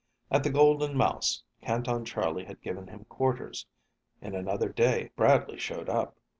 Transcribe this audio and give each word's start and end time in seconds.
At 0.31 0.43
the 0.43 0.49
Golden 0.49 0.97
Mouse, 0.97 1.43
Canton 1.61 2.05
Charlie 2.05 2.45
had 2.45 2.63
given 2.63 2.87
him 2.87 3.05
quarters. 3.07 3.67
In 4.19 4.33
another 4.33 4.69
day, 4.69 5.11
Bradley 5.15 5.59
showed 5.59 5.89
up. 5.89 6.17